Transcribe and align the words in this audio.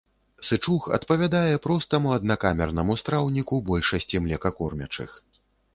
Сычуг 0.47 0.87
адпавядае 0.97 1.53
простаму 1.67 2.15
аднакамернаму 2.17 2.99
страўніку 3.03 3.61
большасці 3.73 4.25
млекакормячых. 4.27 5.09